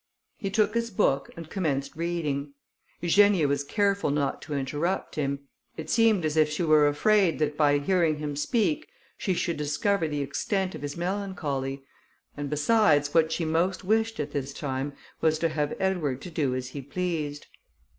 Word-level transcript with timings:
He 0.35 0.49
took 0.49 0.73
his 0.73 0.89
book, 0.89 1.29
and 1.37 1.47
commenced 1.47 1.95
reading. 1.95 2.55
Eugenia 3.01 3.47
was 3.47 3.63
careful 3.63 4.09
not 4.09 4.41
to 4.41 4.55
interrupt 4.55 5.13
him; 5.13 5.41
it 5.77 5.91
seemed 5.91 6.25
as 6.25 6.35
if 6.35 6.49
she 6.49 6.63
were 6.63 6.87
afraid, 6.87 7.37
that 7.37 7.55
by 7.55 7.77
hearing 7.77 8.17
him 8.17 8.35
speak, 8.35 8.87
she 9.15 9.35
should 9.35 9.57
discover 9.57 10.07
the 10.07 10.23
extent 10.23 10.73
of 10.73 10.81
his 10.81 10.97
melancholy; 10.97 11.83
and, 12.35 12.49
besides, 12.49 13.13
what 13.13 13.31
she 13.31 13.45
most 13.45 13.83
wished 13.83 14.19
at 14.19 14.31
this 14.31 14.53
time, 14.53 14.93
was 15.21 15.37
to 15.37 15.49
have 15.49 15.77
Edward 15.79 16.19
to 16.23 16.31
do 16.31 16.55
as 16.55 16.69
he 16.69 16.81
pleased. 16.81 17.45